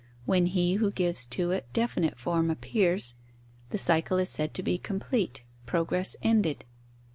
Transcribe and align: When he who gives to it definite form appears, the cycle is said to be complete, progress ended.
When 0.25 0.47
he 0.47 0.77
who 0.77 0.89
gives 0.91 1.27
to 1.27 1.51
it 1.51 1.71
definite 1.73 2.17
form 2.19 2.49
appears, 2.49 3.13
the 3.69 3.77
cycle 3.77 4.17
is 4.17 4.29
said 4.29 4.55
to 4.55 4.63
be 4.63 4.79
complete, 4.79 5.43
progress 5.67 6.15
ended. 6.23 6.65